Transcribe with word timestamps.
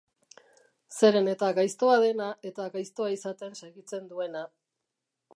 Zeren 0.99 1.27
eta 1.33 1.49
gaiztoa 1.59 1.99
dena 2.03 2.29
eta 2.51 2.65
gaiztoa 2.77 3.11
izaten 3.19 3.53
segitzen 3.59 4.09
duena. 4.15 4.43